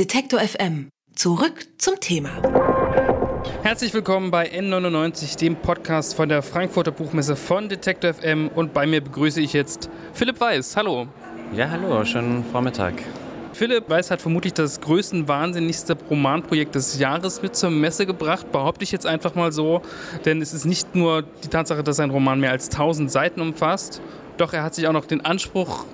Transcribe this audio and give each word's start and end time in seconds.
Detektor 0.00 0.40
FM. 0.40 0.88
Zurück 1.14 1.66
zum 1.76 2.00
Thema. 2.00 2.30
Herzlich 3.62 3.92
willkommen 3.92 4.30
bei 4.30 4.50
N99, 4.50 5.36
dem 5.36 5.56
Podcast 5.56 6.14
von 6.14 6.30
der 6.30 6.40
Frankfurter 6.40 6.90
Buchmesse 6.90 7.36
von 7.36 7.68
Detektor 7.68 8.14
FM. 8.14 8.48
Und 8.48 8.72
bei 8.72 8.86
mir 8.86 9.02
begrüße 9.02 9.42
ich 9.42 9.52
jetzt 9.52 9.90
Philipp 10.14 10.40
Weiß. 10.40 10.74
Hallo. 10.74 11.06
Ja, 11.54 11.68
hallo, 11.68 12.02
schönen 12.06 12.46
Vormittag. 12.46 12.94
Philipp 13.52 13.90
Weiß 13.90 14.10
hat 14.10 14.22
vermutlich 14.22 14.54
das 14.54 14.80
größten, 14.80 15.28
wahnsinnigste 15.28 15.98
Romanprojekt 16.08 16.74
des 16.76 16.98
Jahres 16.98 17.42
mit 17.42 17.54
zur 17.54 17.68
Messe 17.68 18.06
gebracht, 18.06 18.50
behaupte 18.52 18.84
ich 18.84 18.92
jetzt 18.92 19.04
einfach 19.04 19.34
mal 19.34 19.52
so. 19.52 19.82
Denn 20.24 20.40
es 20.40 20.54
ist 20.54 20.64
nicht 20.64 20.94
nur 20.94 21.24
die 21.44 21.48
Tatsache, 21.48 21.82
dass 21.82 21.96
sein 21.96 22.08
Roman 22.08 22.40
mehr 22.40 22.52
als 22.52 22.70
1000 22.70 23.10
Seiten 23.10 23.42
umfasst, 23.42 24.00
doch 24.38 24.54
er 24.54 24.62
hat 24.62 24.74
sich 24.74 24.88
auch 24.88 24.94
noch 24.94 25.04
den 25.04 25.22
Anspruch 25.26 25.84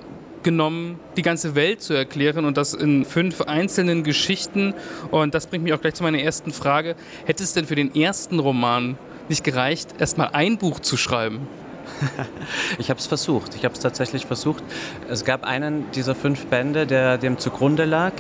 genommen, 0.47 1.01
die 1.17 1.23
ganze 1.23 1.57
Welt 1.57 1.83
zu 1.83 1.93
erklären 1.93 2.45
und 2.45 2.57
das 2.57 2.73
in 2.73 3.05
fünf 3.05 3.41
einzelnen 3.41 4.05
Geschichten. 4.05 4.75
Und 5.11 5.35
das 5.35 5.49
bringt 5.49 5.65
mich 5.65 5.73
auch 5.73 5.81
gleich 5.81 5.95
zu 5.95 6.05
meiner 6.05 6.21
ersten 6.21 6.53
Frage. 6.53 6.95
Hätte 7.25 7.43
es 7.43 7.53
denn 7.53 7.67
für 7.67 7.75
den 7.75 7.97
ersten 7.97 8.39
Roman 8.39 8.97
nicht 9.29 9.43
gereicht, 9.43 9.97
erstmal 9.99 10.31
ein 10.35 10.57
Buch 10.57 10.79
zu 10.79 10.97
schreiben? 10.97 11.49
ich 12.79 12.91
habe 12.91 12.99
es 12.99 13.07
versucht. 13.07 13.55
Ich 13.55 13.65
habe 13.65 13.75
es 13.75 13.81
tatsächlich 13.81 14.27
versucht. 14.27 14.63
Es 15.09 15.25
gab 15.25 15.45
einen 15.45 15.91
dieser 15.93 16.15
fünf 16.15 16.47
Bände, 16.47 16.87
der 16.87 17.19
dem 17.19 17.39
zugrunde 17.39 17.85
lag. 17.85 18.13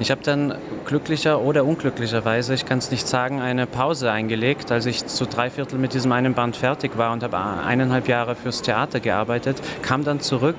Ich 0.00 0.10
habe 0.10 0.22
dann 0.22 0.54
glücklicher 0.84 1.40
oder 1.40 1.64
unglücklicherweise, 1.64 2.54
ich 2.54 2.64
kann 2.64 2.78
es 2.78 2.90
nicht 2.90 3.06
sagen, 3.08 3.40
eine 3.40 3.66
Pause 3.66 4.12
eingelegt, 4.12 4.70
als 4.70 4.86
ich 4.86 5.06
zu 5.06 5.26
drei 5.26 5.50
Viertel 5.50 5.78
mit 5.78 5.92
diesem 5.92 6.12
einen 6.12 6.34
Band 6.34 6.56
fertig 6.56 6.96
war 6.96 7.12
und 7.12 7.22
habe 7.22 7.36
eineinhalb 7.38 8.06
Jahre 8.08 8.36
fürs 8.36 8.62
Theater 8.62 9.00
gearbeitet, 9.00 9.60
kam 9.82 10.04
dann 10.04 10.20
zurück, 10.20 10.56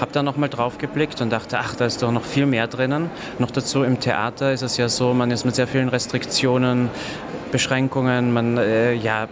habe 0.00 0.12
dann 0.12 0.24
nochmal 0.24 0.48
drauf 0.48 0.78
geblickt 0.78 1.20
und 1.20 1.30
dachte, 1.30 1.58
ach, 1.58 1.74
da 1.74 1.84
ist 1.84 2.02
doch 2.02 2.12
noch 2.12 2.24
viel 2.24 2.46
mehr 2.46 2.68
drinnen. 2.68 3.10
Noch 3.38 3.50
dazu 3.50 3.82
im 3.82 3.98
Theater 3.98 4.52
ist 4.52 4.62
es 4.62 4.76
ja 4.76 4.88
so, 4.88 5.14
man 5.14 5.30
ist 5.30 5.44
mit 5.44 5.56
sehr 5.56 5.66
vielen 5.66 5.88
Restriktionen 5.88 6.90
Beschränkungen, 7.50 8.32
man, 8.32 8.56
äh, 8.58 8.94
ja, 8.94 9.24
äh, 9.24 9.28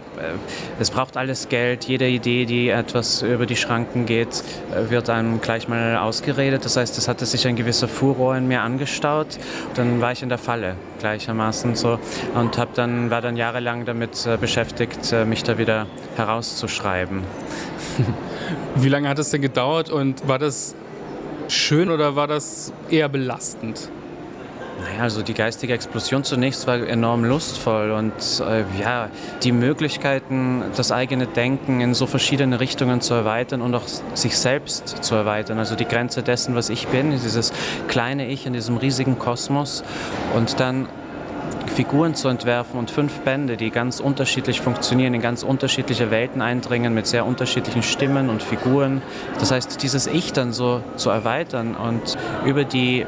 es 0.79 0.91
braucht 0.91 1.17
alles 1.17 1.49
Geld, 1.49 1.85
jede 1.85 2.07
Idee, 2.07 2.45
die 2.45 2.69
etwas 2.69 3.21
über 3.21 3.45
die 3.45 3.55
Schranken 3.55 4.05
geht, 4.05 4.43
äh, 4.73 4.89
wird 4.89 5.09
einem 5.09 5.41
gleich 5.41 5.67
mal 5.67 5.97
ausgeredet. 5.97 6.65
Das 6.65 6.77
heißt, 6.77 6.97
es 6.97 7.07
hatte 7.07 7.25
sich 7.25 7.47
ein 7.47 7.55
gewisser 7.55 7.87
Furor 7.87 8.35
in 8.35 8.47
mir 8.47 8.61
angestaut. 8.61 9.37
Dann 9.75 10.01
war 10.01 10.11
ich 10.11 10.21
in 10.21 10.29
der 10.29 10.37
Falle 10.37 10.75
gleichermaßen 10.99 11.75
so 11.75 11.99
und 12.35 12.57
hab 12.57 12.73
dann, 12.73 13.09
war 13.09 13.21
dann 13.21 13.37
jahrelang 13.37 13.85
damit 13.85 14.25
äh, 14.25 14.37
beschäftigt, 14.37 15.13
mich 15.25 15.43
da 15.43 15.57
wieder 15.57 15.87
herauszuschreiben. 16.17 17.21
Wie 18.75 18.89
lange 18.89 19.09
hat 19.09 19.19
es 19.19 19.29
denn 19.29 19.41
gedauert 19.41 19.89
und 19.89 20.27
war 20.27 20.39
das 20.39 20.75
schön 21.47 21.89
oder 21.89 22.15
war 22.15 22.27
das 22.27 22.73
eher 22.89 23.09
belastend? 23.09 23.89
Naja, 24.81 25.01
also 25.01 25.21
die 25.21 25.33
geistige 25.33 25.73
Explosion 25.73 26.23
zunächst 26.23 26.65
war 26.65 26.77
enorm 26.77 27.25
lustvoll 27.25 27.91
und 27.91 28.13
äh, 28.39 28.63
ja, 28.79 29.09
die 29.43 29.51
Möglichkeiten, 29.51 30.63
das 30.75 30.91
eigene 30.91 31.27
Denken 31.27 31.81
in 31.81 31.93
so 31.93 32.07
verschiedene 32.07 32.59
Richtungen 32.59 33.01
zu 33.01 33.13
erweitern 33.13 33.61
und 33.61 33.75
auch 33.75 33.87
sich 34.13 34.37
selbst 34.37 35.03
zu 35.03 35.15
erweitern. 35.15 35.59
Also 35.59 35.75
die 35.75 35.85
Grenze 35.85 36.23
dessen, 36.23 36.55
was 36.55 36.69
ich 36.69 36.87
bin, 36.87 37.11
dieses 37.11 37.51
kleine 37.87 38.27
Ich 38.27 38.45
in 38.45 38.53
diesem 38.53 38.77
riesigen 38.77 39.19
Kosmos 39.19 39.83
und 40.33 40.59
dann 40.59 40.87
Figuren 41.67 42.15
zu 42.15 42.27
entwerfen 42.27 42.79
und 42.79 42.91
fünf 42.91 43.19
Bände, 43.19 43.57
die 43.57 43.69
ganz 43.69 43.99
unterschiedlich 43.99 44.61
funktionieren, 44.61 45.13
in 45.13 45.21
ganz 45.21 45.43
unterschiedliche 45.43 46.11
Welten 46.11 46.41
eindringen, 46.41 46.93
mit 46.93 47.07
sehr 47.07 47.25
unterschiedlichen 47.25 47.83
Stimmen 47.83 48.29
und 48.29 48.43
Figuren. 48.43 49.01
Das 49.39 49.51
heißt, 49.51 49.81
dieses 49.83 50.07
Ich 50.07 50.33
dann 50.33 50.51
so 50.51 50.81
zu 50.95 51.09
erweitern 51.09 51.75
und 51.75 52.17
über 52.45 52.63
die 52.63 53.05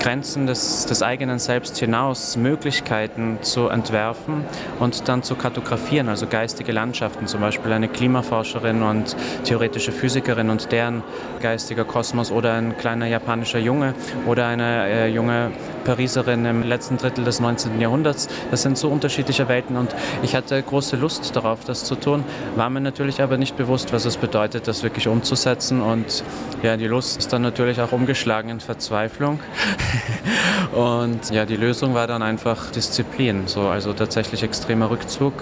Grenzen 0.00 0.46
des, 0.46 0.86
des 0.86 1.02
eigenen 1.02 1.38
Selbst 1.38 1.76
hinaus 1.78 2.36
Möglichkeiten 2.36 3.38
zu 3.42 3.68
entwerfen 3.68 4.44
und 4.78 5.08
dann 5.08 5.22
zu 5.22 5.36
kartografieren, 5.36 6.08
also 6.08 6.26
geistige 6.26 6.72
Landschaften, 6.72 7.26
zum 7.26 7.40
Beispiel 7.42 7.72
eine 7.72 7.88
Klimaforscherin 7.88 8.82
und 8.82 9.14
theoretische 9.44 9.92
Physikerin 9.92 10.50
und 10.50 10.72
deren 10.72 11.02
geistiger 11.40 11.84
Kosmos 11.84 12.32
oder 12.32 12.54
ein 12.54 12.76
kleiner 12.78 13.06
japanischer 13.06 13.58
Junge 13.58 13.94
oder 14.26 14.46
eine 14.46 14.88
äh, 14.88 15.08
junge 15.08 15.52
Pariserin 15.84 16.44
im 16.44 16.62
letzten 16.62 16.96
Drittel 16.96 17.24
des 17.24 17.40
19. 17.40 17.80
Jahrhunderts. 17.80 18.28
Das 18.50 18.62
sind 18.62 18.78
so 18.78 18.88
unterschiedliche 18.88 19.48
Welten 19.48 19.76
und 19.76 19.94
ich 20.22 20.34
hatte 20.34 20.62
große 20.62 20.96
Lust 20.96 21.34
darauf, 21.34 21.64
das 21.64 21.84
zu 21.84 21.94
tun, 21.94 22.24
war 22.56 22.70
mir 22.70 22.80
natürlich 22.80 23.22
aber 23.22 23.38
nicht 23.38 23.56
bewusst, 23.56 23.92
was 23.92 24.04
es 24.04 24.16
bedeutet, 24.16 24.68
das 24.68 24.82
wirklich 24.82 25.08
umzusetzen 25.08 25.80
und 25.80 26.24
ja, 26.62 26.76
die 26.76 26.86
Lust 26.86 27.18
ist 27.18 27.32
dann 27.32 27.42
natürlich 27.42 27.80
auch 27.80 27.92
umgeschlagen 27.92 28.50
in 28.50 28.60
Verzweiflung. 28.60 29.40
Und 30.72 31.30
ja, 31.30 31.46
die 31.46 31.56
Lösung 31.56 31.94
war 31.94 32.06
dann 32.06 32.22
einfach 32.22 32.70
Disziplin, 32.70 33.48
so, 33.48 33.62
also 33.62 33.92
tatsächlich 33.92 34.42
extremer 34.44 34.90
Rückzug. 34.90 35.32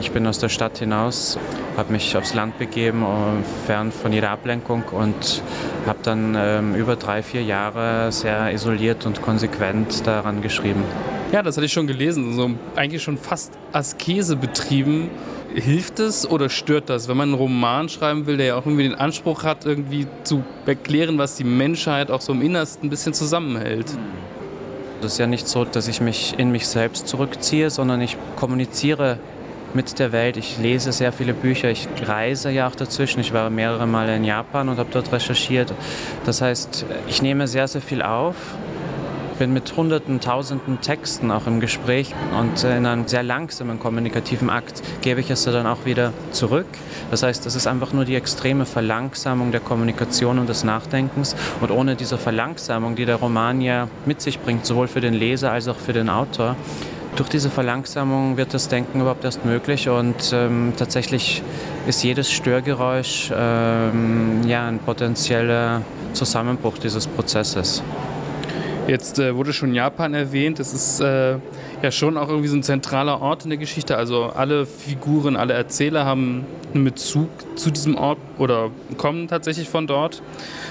Ich 0.00 0.12
bin 0.12 0.26
aus 0.28 0.38
der 0.38 0.48
Stadt 0.48 0.78
hinaus, 0.78 1.38
habe 1.76 1.92
mich 1.92 2.16
aufs 2.16 2.32
Land 2.32 2.56
begeben, 2.58 3.02
äh, 3.02 3.66
fern 3.66 3.90
von 3.90 4.12
jeder 4.12 4.30
Ablenkung 4.30 4.84
und 4.92 5.42
habe 5.86 5.98
dann 6.04 6.36
ähm, 6.38 6.74
über 6.76 6.94
drei, 6.94 7.22
vier 7.22 7.42
Jahre 7.42 8.12
sehr 8.12 8.52
isoliert 8.52 9.06
und 9.06 9.22
konsequent 9.22 10.06
daran 10.06 10.40
geschrieben. 10.40 10.84
Ja, 11.32 11.42
das 11.42 11.56
hatte 11.56 11.66
ich 11.66 11.72
schon 11.72 11.88
gelesen. 11.88 12.34
So 12.34 12.50
eigentlich 12.76 13.02
schon 13.02 13.18
fast 13.18 13.52
Askese 13.72 14.36
betrieben. 14.36 15.10
Hilft 15.52 15.98
es 15.98 16.30
oder 16.30 16.48
stört 16.48 16.90
das, 16.90 17.08
wenn 17.08 17.16
man 17.16 17.30
einen 17.30 17.38
Roman 17.38 17.88
schreiben 17.88 18.26
will, 18.26 18.36
der 18.36 18.46
ja 18.46 18.54
auch 18.54 18.66
irgendwie 18.66 18.84
den 18.84 18.94
Anspruch 18.94 19.42
hat, 19.42 19.66
irgendwie 19.66 20.06
zu 20.22 20.44
erklären, 20.64 21.18
was 21.18 21.36
die 21.36 21.44
Menschheit 21.44 22.10
auch 22.10 22.20
so 22.20 22.32
im 22.32 22.42
Innersten 22.42 22.86
ein 22.86 22.90
bisschen 22.90 23.14
zusammenhält? 23.14 23.86
Das 25.00 25.12
ist 25.12 25.18
ja 25.18 25.26
nicht 25.26 25.48
so, 25.48 25.64
dass 25.64 25.88
ich 25.88 26.00
mich 26.00 26.34
in 26.38 26.50
mich 26.50 26.68
selbst 26.68 27.08
zurückziehe, 27.08 27.70
sondern 27.70 28.00
ich 28.00 28.16
kommuniziere 28.36 29.18
mit 29.74 29.98
der 29.98 30.12
Welt. 30.12 30.36
Ich 30.36 30.58
lese 30.58 30.92
sehr 30.92 31.12
viele 31.12 31.34
Bücher, 31.34 31.70
ich 31.70 31.88
reise 32.06 32.50
ja 32.50 32.68
auch 32.68 32.74
dazwischen. 32.74 33.20
Ich 33.20 33.32
war 33.32 33.50
mehrere 33.50 33.86
Male 33.86 34.16
in 34.16 34.24
Japan 34.24 34.68
und 34.68 34.78
habe 34.78 34.90
dort 34.92 35.12
recherchiert. 35.12 35.72
Das 36.24 36.40
heißt, 36.40 36.86
ich 37.08 37.22
nehme 37.22 37.46
sehr, 37.46 37.68
sehr 37.68 37.82
viel 37.82 38.02
auf 38.02 38.36
bin 39.38 39.52
mit 39.52 39.76
hunderten, 39.76 40.20
tausenden 40.20 40.80
Texten 40.80 41.30
auch 41.30 41.46
im 41.46 41.60
Gespräch 41.60 42.12
und 42.38 42.64
in 42.64 42.86
einem 42.86 43.06
sehr 43.06 43.22
langsamen 43.22 43.78
kommunikativen 43.78 44.50
Akt 44.50 44.82
gebe 45.00 45.20
ich 45.20 45.30
es 45.30 45.44
dann 45.44 45.66
auch 45.66 45.84
wieder 45.84 46.12
zurück. 46.32 46.66
Das 47.10 47.22
heißt, 47.22 47.46
es 47.46 47.54
ist 47.54 47.66
einfach 47.66 47.92
nur 47.92 48.04
die 48.04 48.16
extreme 48.16 48.66
Verlangsamung 48.66 49.52
der 49.52 49.60
Kommunikation 49.60 50.38
und 50.38 50.48
des 50.48 50.64
Nachdenkens 50.64 51.36
und 51.60 51.70
ohne 51.70 51.94
diese 51.94 52.18
Verlangsamung, 52.18 52.96
die 52.96 53.04
der 53.04 53.16
Roman 53.16 53.60
ja 53.60 53.88
mit 54.06 54.20
sich 54.20 54.40
bringt, 54.40 54.66
sowohl 54.66 54.88
für 54.88 55.00
den 55.00 55.14
Leser 55.14 55.52
als 55.52 55.68
auch 55.68 55.76
für 55.76 55.92
den 55.92 56.08
Autor, 56.08 56.56
durch 57.18 57.28
diese 57.28 57.50
Verlangsamung 57.50 58.36
wird 58.36 58.54
das 58.54 58.68
Denken 58.68 59.00
überhaupt 59.00 59.24
erst 59.24 59.44
möglich 59.44 59.88
und 59.88 60.32
ähm, 60.32 60.72
tatsächlich 60.76 61.42
ist 61.88 62.04
jedes 62.04 62.30
Störgeräusch 62.30 63.32
ähm, 63.34 64.42
ja, 64.46 64.68
ein 64.68 64.78
potenzieller 64.78 65.82
Zusammenbruch 66.12 66.78
dieses 66.78 67.08
Prozesses. 67.08 67.82
Jetzt 68.86 69.18
äh, 69.18 69.34
wurde 69.34 69.52
schon 69.52 69.74
Japan 69.74 70.14
erwähnt. 70.14 70.60
Es 70.60 70.72
ist 70.72 71.00
äh, 71.00 71.38
ja 71.82 71.90
schon 71.90 72.16
auch 72.16 72.28
irgendwie 72.28 72.48
so 72.48 72.56
ein 72.56 72.62
zentraler 72.62 73.20
Ort 73.20 73.44
in 73.44 73.50
der 73.50 73.58
Geschichte. 73.58 73.96
Also 73.96 74.26
alle 74.26 74.64
Figuren, 74.64 75.36
alle 75.36 75.54
Erzähler 75.54 76.06
haben 76.06 76.46
einen 76.72 76.84
Bezug 76.84 77.28
zu 77.56 77.70
diesem 77.70 77.98
Ort 77.98 78.18
oder 78.38 78.70
kommen 78.96 79.28
tatsächlich 79.28 79.68
von 79.68 79.86
dort. 79.86 80.22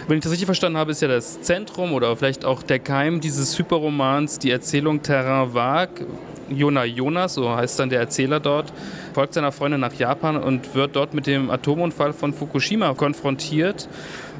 Wenn 0.07 0.17
ich 0.17 0.23
das 0.23 0.31
richtig 0.31 0.47
verstanden 0.47 0.79
habe, 0.79 0.91
ist 0.91 1.01
ja 1.01 1.09
das 1.09 1.41
Zentrum 1.41 1.93
oder 1.93 2.15
vielleicht 2.15 2.45
auch 2.45 2.63
der 2.63 2.79
Keim 2.79 3.19
dieses 3.19 3.59
Hyperromans 3.59 4.39
die 4.39 4.49
Erzählung 4.49 5.03
Terrain 5.03 5.53
Vague. 5.53 6.07
Jona 6.49 6.85
Jonas, 6.85 7.33
so 7.33 7.49
heißt 7.55 7.79
dann 7.79 7.89
der 7.89 7.99
Erzähler 7.99 8.39
dort, 8.39 8.71
folgt 9.13 9.33
seiner 9.33 9.51
Freundin 9.51 9.81
nach 9.81 9.93
Japan 9.93 10.37
und 10.37 10.75
wird 10.75 10.95
dort 10.95 11.13
mit 11.13 11.27
dem 11.27 11.49
Atomunfall 11.49 12.13
von 12.13 12.33
Fukushima 12.33 12.93
konfrontiert 12.93 13.87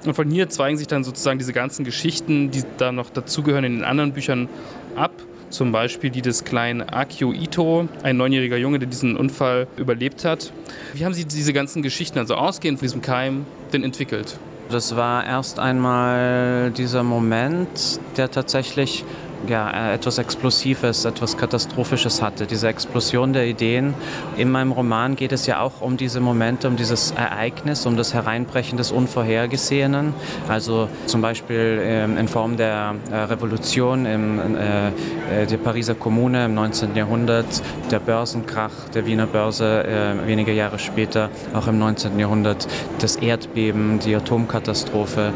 und 0.06 0.14
von 0.14 0.30
hier 0.30 0.50
zweigen 0.50 0.78
sich 0.78 0.88
dann 0.88 1.04
sozusagen 1.04 1.40
diese 1.40 1.54
ganzen 1.54 1.84
Geschichten, 1.84 2.52
die 2.52 2.64
da 2.78 2.92
noch 2.92 3.10
dazugehören, 3.10 3.64
in 3.64 3.76
den 3.78 3.84
anderen 3.84 4.14
Büchern 4.14 4.50
ab. 4.96 5.12
Zum 5.50 5.72
Beispiel 5.72 6.10
die 6.10 6.22
des 6.22 6.44
kleinen 6.44 6.82
Akio 6.82 7.32
Ito, 7.32 7.88
ein 8.04 8.18
neunjähriger 8.18 8.58
Junge, 8.58 8.80
der 8.80 8.90
diesen 8.90 9.16
Unfall 9.16 9.68
überlebt 9.78 10.26
hat. 10.26 10.52
Wie 10.94 11.06
haben 11.06 11.14
Sie 11.14 11.24
diese 11.24 11.54
ganzen 11.54 11.82
Geschichten, 11.82 12.20
also 12.20 12.36
ausgehend 12.36 12.80
von 12.80 12.86
diesem 12.86 13.02
Keim, 13.02 13.46
denn 13.72 13.84
entwickelt? 13.84 14.38
Das 14.70 14.98
war 14.98 15.26
erst 15.26 15.60
einmal 15.60 16.72
dieser 16.72 17.04
Moment, 17.04 18.02
der 18.18 18.30
tatsächlich 18.30 19.06
ja, 19.48 19.92
äh, 19.92 19.96
etwas 19.96 20.18
Explosives, 20.18 21.06
etwas 21.06 21.38
Katastrophisches 21.38 22.22
hatte, 22.22 22.46
diese 22.46 22.68
Explosion 22.68 23.34
der 23.34 23.46
Ideen. 23.46 23.94
In 24.36 24.52
meinem 24.52 24.72
Roman 24.72 25.16
geht 25.16 25.32
es 25.32 25.46
ja 25.46 25.62
auch 25.62 25.82
um 25.82 25.98
diese 25.98 26.20
Momente, 26.20 26.68
um 26.68 26.76
dieses 26.76 27.12
Ereignis, 27.12 27.86
um 27.86 27.98
das 27.98 28.14
Hereinbrechen 28.14 28.78
des 28.78 28.92
Unvorhergesehenen. 28.92 30.14
Also 30.48 30.90
zum 31.06 31.22
Beispiel 31.22 31.80
ähm, 31.82 32.18
in 32.18 32.28
Form 32.28 32.58
der 32.58 32.96
äh, 33.12 33.16
Revolution 33.16 34.06
in 34.06 34.56
äh, 34.56 35.46
der 35.46 35.58
Pariser 35.58 35.96
Kommune 35.96 36.46
im 36.46 36.54
19. 36.54 36.96
Jahrhundert, 36.96 37.62
der 37.92 38.00
Börsenkrach 38.00 38.72
der 38.94 39.06
Wiener 39.06 39.28
Börse 39.28 39.86
wenige 40.26 40.54
Jahre 40.54 40.80
später, 40.80 41.30
auch 41.54 41.68
im 41.68 41.78
19. 41.78 42.18
Jahrhundert, 42.18 42.68
das 43.00 43.18
Erdbeben, 43.18 44.00
die 44.00 44.16
Atomkatastrophe 44.16 45.34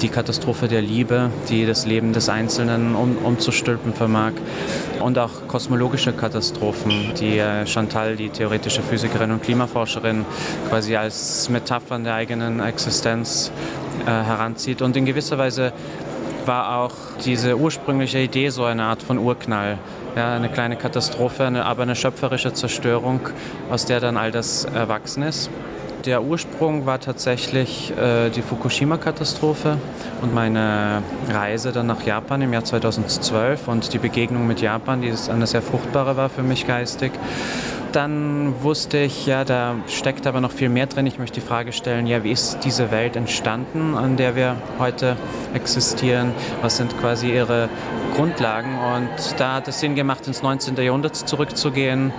die 0.00 0.08
Katastrophe 0.08 0.68
der 0.68 0.82
Liebe, 0.82 1.30
die 1.48 1.66
das 1.66 1.86
Leben 1.86 2.12
des 2.12 2.28
Einzelnen 2.28 2.94
um, 2.94 3.16
umzustülpen 3.18 3.94
vermag 3.94 4.32
und 5.00 5.18
auch 5.18 5.46
kosmologische 5.48 6.12
Katastrophen, 6.12 7.14
die 7.18 7.38
äh, 7.38 7.66
Chantal, 7.66 8.16
die 8.16 8.28
theoretische 8.28 8.82
Physikerin 8.82 9.32
und 9.32 9.42
Klimaforscherin, 9.42 10.24
quasi 10.68 10.96
als 10.96 11.48
Metaphern 11.48 12.04
der 12.04 12.14
eigenen 12.14 12.60
Existenz 12.60 13.50
äh, 14.02 14.10
heranzieht 14.10 14.82
und 14.82 14.96
in 14.96 15.04
gewisser 15.04 15.38
Weise 15.38 15.72
war 16.46 16.78
auch 16.78 16.94
diese 17.24 17.58
ursprüngliche 17.58 18.18
Idee 18.18 18.48
so 18.48 18.64
eine 18.64 18.84
Art 18.84 19.02
von 19.02 19.18
Urknall. 19.18 19.78
Ja, 20.16 20.34
eine 20.34 20.48
kleine 20.48 20.76
Katastrophe, 20.76 21.44
eine, 21.44 21.66
aber 21.66 21.82
eine 21.82 21.94
schöpferische 21.94 22.54
Zerstörung, 22.54 23.20
aus 23.70 23.84
der 23.84 24.00
dann 24.00 24.16
all 24.16 24.32
das 24.32 24.64
erwachsen 24.64 25.22
ist. 25.22 25.50
Der 26.04 26.22
Ursprung 26.22 26.86
war 26.86 27.00
tatsächlich 27.00 27.92
äh, 27.96 28.30
die 28.30 28.42
Fukushima-Katastrophe 28.42 29.78
und 30.22 30.32
meine 30.32 31.02
Reise 31.28 31.72
dann 31.72 31.86
nach 31.86 32.02
Japan 32.06 32.40
im 32.42 32.52
Jahr 32.52 32.64
2012 32.64 33.66
und 33.66 33.92
die 33.92 33.98
Begegnung 33.98 34.46
mit 34.46 34.60
Japan, 34.60 35.02
die 35.02 35.12
eine 35.28 35.46
sehr 35.48 35.60
fruchtbare 35.60 36.16
war 36.16 36.28
für 36.28 36.42
mich 36.42 36.66
geistig. 36.68 37.10
Dann 37.92 38.62
wusste 38.62 38.98
ich, 38.98 39.26
ja, 39.26 39.44
da 39.44 39.74
steckt 39.88 40.26
aber 40.26 40.40
noch 40.40 40.52
viel 40.52 40.68
mehr 40.68 40.86
drin. 40.86 41.06
Ich 41.06 41.18
möchte 41.18 41.40
die 41.40 41.46
Frage 41.46 41.72
stellen, 41.72 42.06
ja, 42.06 42.22
wie 42.22 42.32
ist 42.32 42.58
diese 42.62 42.90
Welt 42.90 43.16
entstanden, 43.16 43.96
an 43.96 44.16
der 44.16 44.36
wir 44.36 44.56
heute 44.78 45.16
existieren? 45.54 46.32
Was 46.60 46.76
sind 46.76 46.96
quasi 47.00 47.32
ihre 47.32 47.68
Grundlagen? 48.14 48.78
Und 48.78 49.08
da 49.38 49.54
hat 49.54 49.68
es 49.68 49.80
Sinn 49.80 49.94
gemacht, 49.94 50.26
ins 50.26 50.42
19. 50.42 50.76
Jahrhundert 50.76 51.16
zurückzugehen, 51.16 52.12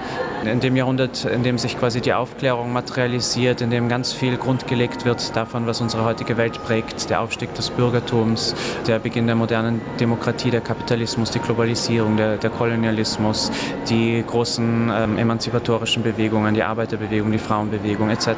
in 0.45 0.59
dem 0.59 0.75
Jahrhundert, 0.75 1.25
in 1.25 1.43
dem 1.43 1.57
sich 1.57 1.77
quasi 1.77 2.01
die 2.01 2.13
Aufklärung 2.13 2.71
materialisiert, 2.71 3.61
in 3.61 3.69
dem 3.69 3.89
ganz 3.89 4.13
viel 4.13 4.37
Grund 4.37 4.67
gelegt 4.67 5.05
wird 5.05 5.35
davon, 5.35 5.65
was 5.67 5.81
unsere 5.81 6.05
heutige 6.05 6.37
Welt 6.37 6.63
prägt, 6.63 7.09
der 7.09 7.21
Aufstieg 7.21 7.53
des 7.55 7.69
Bürgertums, 7.71 8.55
der 8.87 8.99
Beginn 8.99 9.25
der 9.27 9.35
modernen 9.35 9.81
Demokratie, 9.99 10.51
der 10.51 10.61
Kapitalismus, 10.61 11.31
die 11.31 11.39
Globalisierung, 11.39 12.15
der, 12.15 12.37
der 12.37 12.49
Kolonialismus, 12.49 13.51
die 13.89 14.23
großen 14.25 14.91
ähm, 14.95 15.17
emanzipatorischen 15.17 16.03
Bewegungen, 16.03 16.53
die 16.53 16.63
Arbeiterbewegung, 16.63 17.31
die 17.31 17.39
Frauenbewegung 17.39 18.09
etc. 18.09 18.29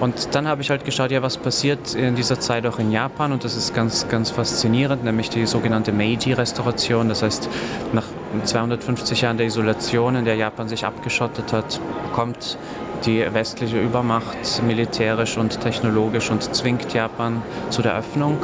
Und 0.00 0.34
dann 0.34 0.48
habe 0.48 0.62
ich 0.62 0.70
halt 0.70 0.84
geschaut, 0.84 1.10
ja, 1.10 1.22
was 1.22 1.36
passiert 1.36 1.94
in 1.94 2.14
dieser 2.14 2.40
Zeit 2.40 2.66
auch 2.66 2.78
in 2.78 2.90
Japan 2.90 3.32
und 3.32 3.44
das 3.44 3.56
ist 3.56 3.74
ganz, 3.74 4.08
ganz 4.08 4.30
faszinierend, 4.30 5.04
nämlich 5.04 5.28
die 5.28 5.44
sogenannte 5.46 5.92
Meiji-Restauration, 5.92 6.67
das 7.08 7.22
heißt 7.22 7.48
nach 7.92 8.04
250 8.44 9.22
Jahren 9.22 9.36
der 9.36 9.46
Isolation, 9.46 10.16
in 10.16 10.24
der 10.24 10.36
Japan 10.36 10.68
sich 10.68 10.84
abgeschottet 10.84 11.52
hat, 11.52 11.80
kommt 12.12 12.58
die 13.06 13.24
westliche 13.32 13.80
Übermacht 13.80 14.62
militärisch 14.66 15.38
und 15.38 15.60
technologisch 15.60 16.30
und 16.30 16.42
zwingt 16.54 16.92
Japan 16.92 17.42
zu 17.70 17.82
der 17.82 17.96
Öffnung 17.96 18.38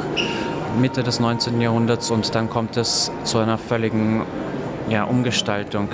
Mitte 0.79 1.03
des 1.03 1.19
19. 1.19 1.61
Jahrhunderts 1.61 2.11
und 2.11 2.35
dann 2.35 2.49
kommt 2.49 2.77
es 2.77 3.11
zu 3.23 3.37
einer 3.37 3.57
völligen 3.57 4.23
ja, 4.89 5.03
Umgestaltung 5.03 5.89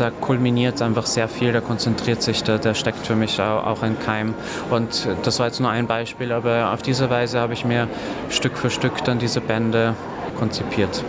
da 0.00 0.10
kulminiert 0.10 0.80
einfach 0.80 1.04
sehr 1.04 1.28
viel, 1.28 1.52
da 1.52 1.60
konzentriert 1.60 2.22
sich, 2.22 2.42
da, 2.42 2.56
da 2.56 2.74
steckt 2.74 3.06
für 3.06 3.16
mich 3.16 3.40
auch 3.40 3.82
ein 3.82 3.98
Keim. 3.98 4.34
Und 4.70 5.06
das 5.24 5.38
war 5.38 5.46
jetzt 5.46 5.60
nur 5.60 5.70
ein 5.70 5.86
Beispiel, 5.86 6.32
aber 6.32 6.72
auf 6.72 6.80
diese 6.80 7.10
Weise 7.10 7.38
habe 7.38 7.52
ich 7.52 7.64
mir 7.64 7.86
Stück 8.30 8.56
für 8.56 8.70
Stück 8.70 9.04
dann 9.04 9.18
diese 9.18 9.40
Bände 9.40 9.94
konzipiert. 10.38 11.04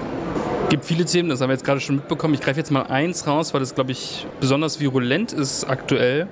Es 0.71 0.73
gibt 0.73 0.85
viele 0.85 1.03
Themen, 1.03 1.27
das 1.27 1.41
haben 1.41 1.50
wir 1.50 1.56
jetzt 1.56 1.65
gerade 1.65 1.81
schon 1.81 1.97
mitbekommen. 1.97 2.33
Ich 2.33 2.39
greife 2.39 2.57
jetzt 2.57 2.71
mal 2.71 2.83
eins 2.83 3.27
raus, 3.27 3.53
weil 3.53 3.59
das, 3.59 3.75
glaube 3.75 3.91
ich, 3.91 4.25
besonders 4.39 4.79
virulent 4.79 5.33
ist 5.33 5.65
aktuell. 5.65 6.29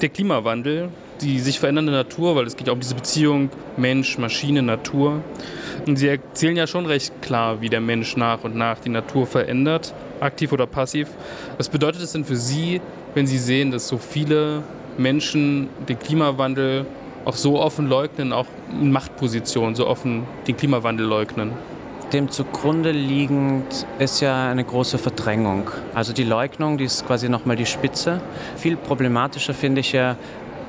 Der 0.00 0.08
Klimawandel, 0.08 0.88
die 1.20 1.38
sich 1.38 1.60
verändernde 1.60 1.92
Natur, 1.92 2.34
weil 2.34 2.46
es 2.46 2.56
geht 2.56 2.68
ja 2.68 2.72
um 2.72 2.80
diese 2.80 2.94
Beziehung 2.94 3.50
Mensch, 3.76 4.16
Maschine, 4.16 4.62
Natur. 4.62 5.20
Und 5.86 5.96
Sie 5.96 6.08
erzählen 6.08 6.56
ja 6.56 6.66
schon 6.66 6.86
recht 6.86 7.20
klar, 7.20 7.60
wie 7.60 7.68
der 7.68 7.82
Mensch 7.82 8.16
nach 8.16 8.42
und 8.42 8.56
nach 8.56 8.78
die 8.78 8.88
Natur 8.88 9.26
verändert 9.26 9.92
aktiv 10.18 10.50
oder 10.50 10.66
passiv. 10.66 11.08
Was 11.58 11.68
bedeutet 11.68 12.00
es 12.00 12.12
denn 12.12 12.24
für 12.24 12.36
Sie, 12.36 12.80
wenn 13.12 13.26
Sie 13.26 13.36
sehen, 13.36 13.70
dass 13.70 13.86
so 13.86 13.98
viele 13.98 14.62
Menschen 14.96 15.68
den 15.86 15.98
Klimawandel 15.98 16.86
auch 17.26 17.36
so 17.36 17.60
offen 17.60 17.86
leugnen, 17.86 18.32
auch 18.32 18.46
in 18.80 18.92
Machtpositionen 18.92 19.74
so 19.74 19.86
offen 19.86 20.22
den 20.46 20.56
Klimawandel 20.56 21.04
leugnen? 21.04 21.52
Dem 22.12 22.30
zugrunde 22.30 22.90
liegend 22.90 23.86
ist 23.98 24.20
ja 24.20 24.50
eine 24.50 24.64
große 24.64 24.96
Verdrängung. 24.96 25.70
Also 25.92 26.14
die 26.14 26.24
Leugnung, 26.24 26.78
die 26.78 26.84
ist 26.84 27.06
quasi 27.06 27.28
nochmal 27.28 27.56
die 27.56 27.66
Spitze. 27.66 28.22
Viel 28.56 28.78
problematischer 28.78 29.52
finde 29.52 29.82
ich 29.82 29.92
ja 29.92 30.16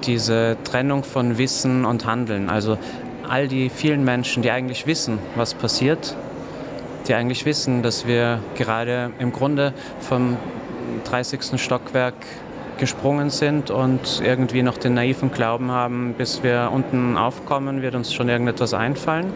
diese 0.03 0.57
Trennung 0.65 1.05
von 1.05 1.37
Wissen 1.37 1.85
und 1.85 2.05
Handeln. 2.05 2.49
Also 2.49 2.77
all 3.29 3.47
die 3.47 3.69
vielen 3.69 4.03
Menschen, 4.03 4.43
die 4.43 4.51
eigentlich 4.51 4.85
wissen, 4.85 5.17
was 5.35 5.53
passiert, 5.53 6.13
die 7.07 7.13
eigentlich 7.13 7.45
wissen, 7.45 7.83
dass 7.83 8.05
wir 8.05 8.39
gerade 8.55 9.11
im 9.19 9.31
Grunde 9.31 9.73
vom 10.01 10.35
30. 11.05 11.61
Stockwerk 11.61 12.15
gesprungen 12.79 13.29
sind 13.29 13.71
und 13.71 14.21
irgendwie 14.21 14.61
noch 14.61 14.77
den 14.77 14.93
naiven 14.93 15.31
Glauben 15.31 15.71
haben, 15.71 16.15
bis 16.17 16.43
wir 16.43 16.69
unten 16.73 17.15
aufkommen, 17.15 17.81
wird 17.81 17.95
uns 17.95 18.13
schon 18.13 18.27
irgendetwas 18.27 18.73
einfallen. 18.73 19.31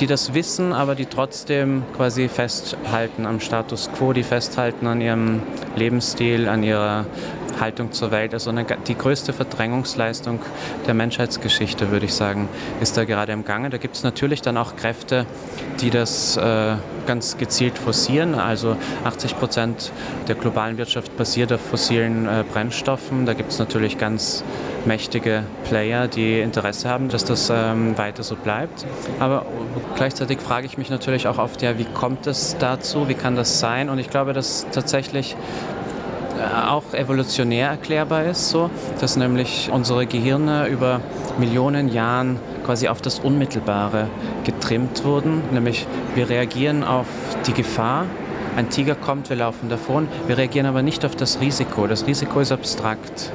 Die 0.00 0.06
das 0.06 0.34
wissen, 0.34 0.72
aber 0.72 0.94
die 0.94 1.06
trotzdem 1.06 1.84
quasi 1.96 2.28
festhalten 2.28 3.26
am 3.26 3.40
Status 3.40 3.90
quo, 3.92 4.12
die 4.12 4.22
festhalten 4.22 4.86
an 4.86 5.00
ihrem 5.00 5.42
Lebensstil, 5.76 6.48
an 6.48 6.62
ihrer 6.62 7.06
Haltung 7.60 7.92
zur 7.92 8.10
Welt. 8.10 8.34
Also 8.34 8.50
eine, 8.50 8.64
die 8.64 8.96
größte 8.96 9.32
Verdrängungsleistung 9.32 10.40
der 10.86 10.94
Menschheitsgeschichte, 10.94 11.90
würde 11.90 12.06
ich 12.06 12.14
sagen, 12.14 12.48
ist 12.80 12.96
da 12.96 13.04
gerade 13.04 13.32
im 13.32 13.44
Gange. 13.44 13.70
Da 13.70 13.78
gibt 13.78 13.96
es 13.96 14.02
natürlich 14.02 14.42
dann 14.42 14.56
auch 14.56 14.76
Kräfte, 14.76 15.26
die 15.80 15.90
das 15.90 16.36
äh, 16.36 16.74
ganz 17.06 17.36
gezielt 17.38 17.78
forcieren. 17.78 18.34
Also 18.34 18.76
80 19.04 19.38
Prozent 19.38 19.92
der 20.28 20.34
globalen 20.34 20.78
Wirtschaft 20.78 21.16
basiert 21.16 21.52
auf 21.52 21.60
fossilen 21.60 22.26
äh, 22.26 22.44
Brennstoffen. 22.50 23.26
Da 23.26 23.34
gibt 23.34 23.52
es 23.52 23.58
natürlich 23.58 23.98
ganz 23.98 24.44
mächtige 24.84 25.44
Player, 25.64 26.08
die 26.08 26.40
Interesse 26.40 26.88
haben, 26.88 27.08
dass 27.08 27.24
das 27.24 27.50
ähm, 27.50 27.96
weiter 27.98 28.22
so 28.22 28.36
bleibt. 28.36 28.84
Aber 29.20 29.46
gleichzeitig 29.96 30.40
frage 30.40 30.66
ich 30.66 30.78
mich 30.78 30.90
natürlich 30.90 31.28
auch 31.28 31.38
oft, 31.38 31.62
ja, 31.62 31.78
wie 31.78 31.84
kommt 31.84 32.26
es 32.26 32.56
dazu? 32.58 33.08
Wie 33.08 33.14
kann 33.14 33.36
das 33.36 33.60
sein? 33.60 33.88
Und 33.88 33.98
ich 33.98 34.10
glaube, 34.10 34.32
dass 34.32 34.66
tatsächlich 34.72 35.36
auch 36.66 36.94
evolutionär 36.94 37.68
erklärbar 37.68 38.24
ist, 38.24 38.50
so, 38.50 38.70
dass 39.00 39.16
nämlich 39.16 39.70
unsere 39.72 40.06
Gehirne 40.06 40.68
über 40.68 41.00
Millionen 41.38 41.92
Jahren 41.92 42.38
quasi 42.64 42.88
auf 42.88 43.00
das 43.00 43.18
Unmittelbare 43.18 44.08
getrimmt 44.44 45.04
wurden, 45.04 45.42
nämlich 45.52 45.86
wir 46.14 46.28
reagieren 46.28 46.84
auf 46.84 47.06
die 47.46 47.52
Gefahr, 47.52 48.06
ein 48.54 48.68
Tiger 48.68 48.94
kommt, 48.94 49.30
wir 49.30 49.36
laufen 49.36 49.70
davon, 49.70 50.08
wir 50.26 50.36
reagieren 50.36 50.66
aber 50.66 50.82
nicht 50.82 51.06
auf 51.06 51.16
das 51.16 51.40
Risiko. 51.40 51.86
Das 51.86 52.06
Risiko 52.06 52.40
ist 52.40 52.52
abstrakt. 52.52 53.32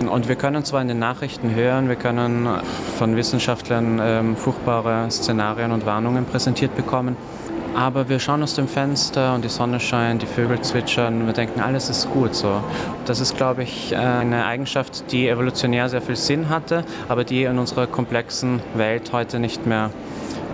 Und 0.00 0.28
wir 0.28 0.36
können 0.36 0.64
zwar 0.64 0.82
in 0.82 0.88
den 0.88 0.98
Nachrichten 0.98 1.54
hören, 1.54 1.88
wir 1.88 1.96
können 1.96 2.46
von 2.98 3.16
Wissenschaftlern 3.16 4.00
ähm, 4.02 4.36
furchtbare 4.36 5.10
Szenarien 5.10 5.72
und 5.72 5.86
Warnungen 5.86 6.26
präsentiert 6.26 6.74
bekommen, 6.76 7.16
aber 7.74 8.08
wir 8.08 8.18
schauen 8.18 8.42
aus 8.42 8.54
dem 8.54 8.68
Fenster 8.68 9.34
und 9.34 9.44
die 9.44 9.48
Sonne 9.48 9.80
scheint, 9.80 10.22
die 10.22 10.26
Vögel 10.26 10.60
zwitschern 10.60 11.20
und 11.20 11.26
wir 11.26 11.32
denken, 11.32 11.60
alles 11.60 11.88
ist 11.88 12.10
gut 12.10 12.34
so. 12.34 12.62
Das 13.06 13.20
ist, 13.20 13.36
glaube 13.36 13.62
ich, 13.62 13.96
eine 13.96 14.44
Eigenschaft, 14.44 15.10
die 15.12 15.28
evolutionär 15.28 15.88
sehr 15.88 16.02
viel 16.02 16.16
Sinn 16.16 16.48
hatte, 16.48 16.84
aber 17.08 17.24
die 17.24 17.44
in 17.44 17.58
unserer 17.58 17.86
komplexen 17.86 18.60
Welt 18.74 19.12
heute 19.12 19.38
nicht 19.38 19.66
mehr 19.66 19.90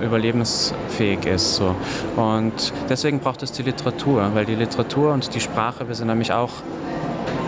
überlebensfähig 0.02 1.24
ist. 1.26 1.56
So. 1.56 1.74
Und 2.16 2.72
deswegen 2.88 3.20
braucht 3.20 3.42
es 3.42 3.52
die 3.52 3.62
Literatur, 3.62 4.30
weil 4.34 4.44
die 4.44 4.54
Literatur 4.54 5.12
und 5.12 5.34
die 5.34 5.40
Sprache, 5.40 5.88
wir 5.88 5.94
sind 5.94 6.08
nämlich 6.08 6.32
auch 6.32 6.50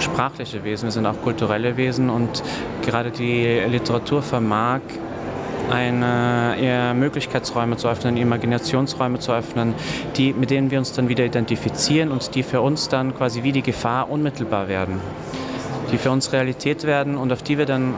sprachliche 0.00 0.64
Wesen, 0.64 0.84
wir 0.84 0.92
sind 0.92 1.06
auch 1.06 1.20
kulturelle 1.22 1.76
Wesen 1.76 2.08
und 2.08 2.42
gerade 2.82 3.10
die 3.10 3.60
Literatur 3.68 4.22
vermag 4.22 4.80
eine, 5.70 6.56
eher 6.60 6.94
Möglichkeitsräume 6.94 7.76
zu 7.76 7.88
öffnen, 7.88 8.16
Imaginationsräume 8.16 9.18
zu 9.18 9.32
öffnen, 9.32 9.74
die, 10.16 10.32
mit 10.32 10.50
denen 10.50 10.70
wir 10.70 10.78
uns 10.78 10.92
dann 10.92 11.08
wieder 11.08 11.24
identifizieren 11.24 12.10
und 12.10 12.34
die 12.34 12.42
für 12.42 12.60
uns 12.60 12.88
dann 12.88 13.14
quasi 13.16 13.42
wie 13.42 13.52
die 13.52 13.62
Gefahr 13.62 14.10
unmittelbar 14.10 14.68
werden, 14.68 15.00
die 15.92 15.98
für 15.98 16.10
uns 16.10 16.32
Realität 16.32 16.84
werden 16.84 17.16
und 17.16 17.32
auf 17.32 17.42
die 17.42 17.58
wir 17.58 17.66
dann 17.66 17.94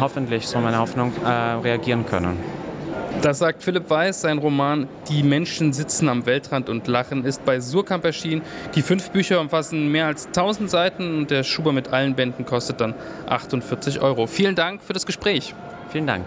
hoffentlich, 0.00 0.46
so 0.46 0.58
meine 0.58 0.78
Hoffnung, 0.78 1.12
äh, 1.24 1.28
reagieren 1.28 2.06
können. 2.06 2.38
Das 3.20 3.38
sagt 3.38 3.62
Philipp 3.62 3.88
Weiß. 3.88 4.22
Sein 4.22 4.38
Roman 4.38 4.88
Die 5.08 5.22
Menschen 5.22 5.72
sitzen 5.72 6.08
am 6.08 6.26
Weltrand 6.26 6.68
und 6.68 6.88
lachen 6.88 7.24
ist 7.24 7.44
bei 7.44 7.60
Surkamp 7.60 8.04
erschienen. 8.04 8.42
Die 8.74 8.82
fünf 8.82 9.10
Bücher 9.10 9.40
umfassen 9.40 9.92
mehr 9.92 10.06
als 10.06 10.26
1000 10.28 10.70
Seiten 10.70 11.18
und 11.18 11.30
der 11.30 11.44
Schuber 11.44 11.72
mit 11.72 11.92
allen 11.92 12.14
Bänden 12.14 12.46
kostet 12.46 12.80
dann 12.80 12.94
48 13.28 14.00
Euro. 14.00 14.26
Vielen 14.26 14.56
Dank 14.56 14.82
für 14.82 14.92
das 14.92 15.06
Gespräch. 15.06 15.54
Vielen 15.90 16.06
Dank. 16.06 16.26